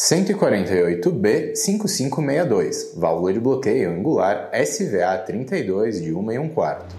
148B 0.00 1.54
5562, 1.54 2.94
válvula 2.96 3.34
de 3.34 3.38
bloqueio 3.38 3.90
angular 3.90 4.50
SVA 4.64 5.18
32 5.18 6.00
de 6.00 6.14
1 6.14 6.32
e 6.32 6.38
1 6.38 6.48
quarto. 6.48 6.96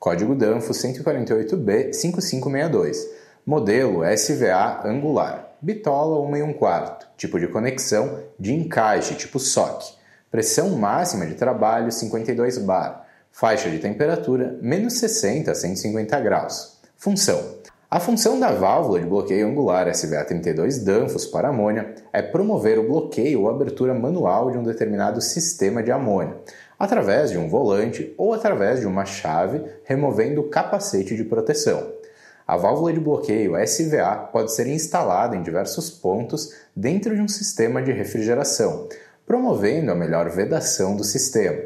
Código 0.00 0.34
Danfo 0.34 0.72
148B 0.72 1.92
5562, 1.92 3.08
modelo 3.46 4.00
SVA 4.16 4.84
angular, 4.84 5.56
bitola 5.62 6.18
1 6.28 6.36
e 6.38 6.42
1 6.42 6.52
quarto, 6.54 7.06
tipo 7.16 7.38
de 7.38 7.46
conexão 7.46 8.18
de 8.36 8.52
encaixe 8.52 9.14
tipo 9.14 9.38
SOC, 9.38 9.94
pressão 10.28 10.70
máxima 10.70 11.24
de 11.24 11.34
trabalho 11.34 11.92
52 11.92 12.58
bar, 12.58 13.11
Faixa 13.32 13.70
de 13.70 13.78
temperatura 13.78 14.58
menos 14.60 14.98
60 14.98 15.50
a 15.50 15.54
150 15.54 16.20
graus. 16.20 16.78
Função: 16.98 17.56
a 17.90 17.98
função 17.98 18.38
da 18.38 18.52
válvula 18.52 19.00
de 19.00 19.06
bloqueio 19.06 19.48
angular 19.48 19.88
SVA32 19.88 20.84
Danfoss 20.84 21.24
para 21.26 21.48
amônia 21.48 21.94
é 22.12 22.20
promover 22.20 22.78
o 22.78 22.86
bloqueio 22.86 23.40
ou 23.40 23.48
abertura 23.48 23.94
manual 23.94 24.50
de 24.50 24.58
um 24.58 24.62
determinado 24.62 25.22
sistema 25.22 25.82
de 25.82 25.90
amônia, 25.90 26.36
através 26.78 27.30
de 27.30 27.38
um 27.38 27.48
volante 27.48 28.14
ou 28.18 28.34
através 28.34 28.80
de 28.80 28.86
uma 28.86 29.06
chave 29.06 29.64
removendo 29.84 30.42
o 30.42 30.50
capacete 30.50 31.16
de 31.16 31.24
proteção. 31.24 31.90
A 32.46 32.58
válvula 32.58 32.92
de 32.92 33.00
bloqueio 33.00 33.56
SVA 33.66 34.28
pode 34.30 34.52
ser 34.52 34.66
instalada 34.66 35.34
em 35.34 35.42
diversos 35.42 35.88
pontos 35.88 36.52
dentro 36.76 37.14
de 37.14 37.22
um 37.22 37.28
sistema 37.28 37.80
de 37.80 37.92
refrigeração, 37.92 38.88
promovendo 39.24 39.90
a 39.90 39.94
melhor 39.94 40.28
vedação 40.28 40.94
do 40.94 41.02
sistema. 41.02 41.58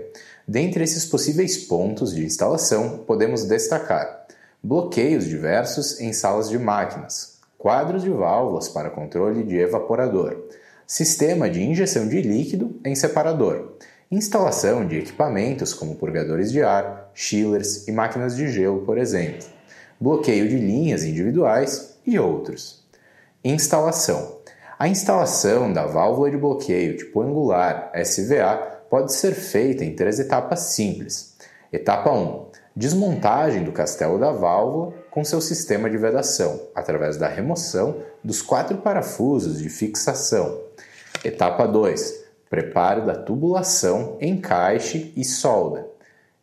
Dentre 0.48 0.84
esses 0.84 1.05
possíveis 1.05 1.56
pontos 1.56 2.14
de 2.14 2.24
instalação, 2.24 2.98
podemos 2.98 3.45
destacar 3.45 4.27
bloqueios 4.62 5.24
diversos 5.24 6.00
em 6.00 6.12
salas 6.12 6.48
de 6.48 6.56
máquinas, 6.56 7.41
quadros 7.59 8.04
de 8.04 8.10
válvulas 8.10 8.68
para 8.68 8.90
controle 8.90 9.43
de 9.43 9.57
evaporador, 9.57 10.45
sistema 10.87 11.51
de 11.51 11.65
injeção 11.65 12.07
de 12.07 12.23
líquido 12.23 12.79
em 12.85 12.95
separador, 12.95 13.73
instalação 14.09 14.87
de 14.87 14.98
equipamentos 14.98 15.74
como 15.74 15.96
purgadores 15.96 16.52
de 16.52 16.63
ar, 16.63 17.10
chillers 17.13 17.88
e 17.88 17.92
máquinas 17.92 18.37
de 18.37 18.48
gelo, 18.48 18.82
por 18.82 18.98
exemplo, 18.98 19.45
bloqueio 20.01 20.48
de 20.48 20.59
linhas 20.59 21.02
individuais 21.02 21.96
e 22.07 22.20
outros. 22.20 22.87
Instalação: 23.42 24.38
A 24.79 24.87
instalação 24.87 25.73
da 25.73 25.87
válvula 25.87 26.30
de 26.30 26.37
bloqueio 26.37 26.96
tipo 26.96 27.20
angular 27.20 27.90
SVA 27.96 28.76
pode 28.96 29.12
ser 29.12 29.34
feita 29.34 29.84
em 29.84 29.94
três 29.94 30.18
etapas 30.18 30.58
simples. 30.74 31.36
Etapa 31.70 32.10
1: 32.10 32.46
desmontagem 32.74 33.62
do 33.62 33.70
castelo 33.70 34.18
da 34.18 34.32
válvula 34.32 34.94
com 35.10 35.22
seu 35.22 35.38
sistema 35.38 35.90
de 35.90 35.98
vedação, 35.98 36.62
através 36.74 37.18
da 37.18 37.28
remoção 37.28 38.02
dos 38.24 38.40
quatro 38.40 38.78
parafusos 38.78 39.58
de 39.58 39.68
fixação. 39.68 40.62
Etapa 41.22 41.66
2: 41.66 42.24
preparo 42.48 43.04
da 43.04 43.14
tubulação, 43.14 44.16
encaixe 44.18 45.12
e 45.14 45.22
solda. 45.26 45.86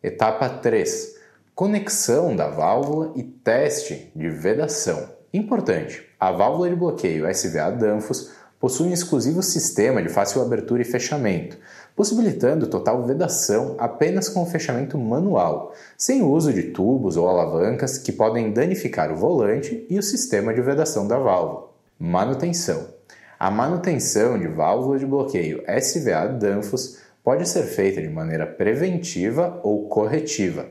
Etapa 0.00 0.48
3: 0.48 1.16
conexão 1.56 2.36
da 2.36 2.46
válvula 2.46 3.10
e 3.16 3.24
teste 3.24 4.12
de 4.14 4.28
vedação. 4.30 5.08
Importante: 5.32 6.08
a 6.20 6.30
válvula 6.30 6.68
de 6.68 6.76
bloqueio 6.76 7.28
SVA 7.28 7.72
Danfoss 7.72 8.30
possui 8.64 8.88
um 8.88 8.94
exclusivo 8.94 9.42
sistema 9.42 10.02
de 10.02 10.08
fácil 10.08 10.40
abertura 10.40 10.80
e 10.80 10.86
fechamento, 10.86 11.58
possibilitando 11.94 12.66
total 12.66 13.04
vedação 13.04 13.74
apenas 13.76 14.26
com 14.26 14.42
o 14.42 14.46
fechamento 14.46 14.96
manual, 14.96 15.74
sem 15.98 16.22
o 16.22 16.30
uso 16.30 16.50
de 16.50 16.70
tubos 16.70 17.18
ou 17.18 17.28
alavancas 17.28 17.98
que 17.98 18.10
podem 18.10 18.54
danificar 18.54 19.12
o 19.12 19.16
volante 19.16 19.86
e 19.90 19.98
o 19.98 20.02
sistema 20.02 20.54
de 20.54 20.62
vedação 20.62 21.06
da 21.06 21.18
válvula. 21.18 21.72
Manutenção: 21.98 22.86
A 23.38 23.50
manutenção 23.50 24.38
de 24.38 24.48
válvulas 24.48 25.00
de 25.00 25.06
bloqueio 25.06 25.62
SVA 25.68 26.26
Danfoss 26.28 27.00
pode 27.22 27.46
ser 27.46 27.64
feita 27.64 28.00
de 28.00 28.08
maneira 28.08 28.46
preventiva 28.46 29.60
ou 29.62 29.90
corretiva. 29.90 30.64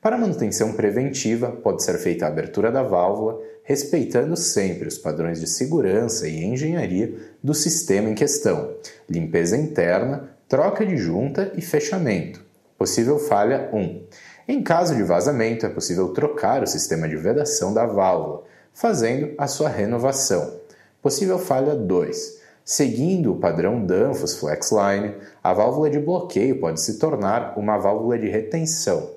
Para 0.00 0.16
manutenção 0.16 0.74
preventiva, 0.74 1.50
pode 1.50 1.82
ser 1.82 1.98
feita 1.98 2.26
a 2.26 2.28
abertura 2.28 2.70
da 2.70 2.84
válvula, 2.84 3.40
respeitando 3.62 4.36
sempre 4.36 4.88
os 4.88 4.98
padrões 4.98 5.40
de 5.40 5.46
segurança 5.46 6.28
e 6.28 6.44
engenharia 6.44 7.14
do 7.42 7.54
sistema 7.54 8.08
em 8.08 8.14
questão, 8.14 8.74
limpeza 9.08 9.56
interna, 9.56 10.30
troca 10.48 10.84
de 10.84 10.96
junta 10.96 11.52
e 11.56 11.60
fechamento. 11.60 12.44
Possível 12.76 13.18
falha 13.18 13.70
1. 13.72 14.02
Em 14.48 14.62
caso 14.62 14.96
de 14.96 15.02
vazamento, 15.02 15.66
é 15.66 15.68
possível 15.68 16.08
trocar 16.08 16.62
o 16.62 16.66
sistema 16.66 17.08
de 17.08 17.16
vedação 17.16 17.72
da 17.72 17.86
válvula, 17.86 18.42
fazendo 18.72 19.32
a 19.38 19.46
sua 19.46 19.68
renovação. 19.68 20.60
Possível 21.02 21.38
falha 21.38 21.74
2. 21.74 22.40
Seguindo 22.64 23.32
o 23.32 23.36
padrão 23.36 23.84
Danfoss 23.84 24.34
Flexline, 24.34 25.14
a 25.42 25.52
válvula 25.52 25.90
de 25.90 25.98
bloqueio 25.98 26.58
pode 26.58 26.80
se 26.80 26.98
tornar 26.98 27.58
uma 27.58 27.78
válvula 27.78 28.18
de 28.18 28.28
retenção 28.28 29.10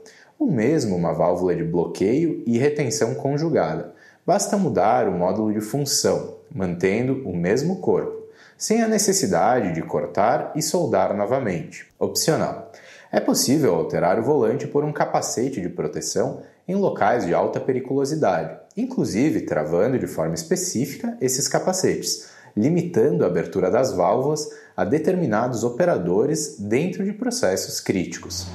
ou 0.44 0.52
mesmo 0.52 0.96
uma 0.96 1.14
válvula 1.14 1.56
de 1.56 1.64
bloqueio 1.64 2.44
e 2.46 2.58
retenção 2.58 3.16
conjugada. 3.16 3.93
Basta 4.26 4.56
mudar 4.56 5.10
o 5.10 5.12
módulo 5.12 5.52
de 5.52 5.60
função, 5.60 6.36
mantendo 6.50 7.28
o 7.28 7.36
mesmo 7.36 7.82
corpo, 7.82 8.24
sem 8.58 8.82
a 8.82 8.88
necessidade 8.88 9.74
de 9.74 9.82
cortar 9.82 10.54
e 10.56 10.62
soldar 10.62 11.14
novamente. 11.14 11.86
Opcional. 12.00 12.72
É 13.12 13.20
possível 13.20 13.76
alterar 13.76 14.18
o 14.18 14.24
volante 14.24 14.66
por 14.66 14.86
um 14.86 14.94
capacete 14.94 15.60
de 15.60 15.68
proteção 15.68 16.42
em 16.66 16.74
locais 16.76 17.26
de 17.26 17.34
alta 17.34 17.60
periculosidade, 17.60 18.58
inclusive 18.78 19.42
travando 19.42 20.00
de 20.00 20.08
forma 20.08 20.36
específica 20.36 21.18
esses 21.20 21.50
capacetes, 21.50 22.30
limitando 22.56 23.26
a 23.26 23.28
abertura 23.28 23.70
das 23.70 23.92
válvulas 23.92 24.48
a 24.76 24.86
determinados 24.86 25.66
operadores 25.66 26.56
dentro 26.58 27.04
de 27.04 27.12
processos 27.12 27.82
críticos. 27.82 28.48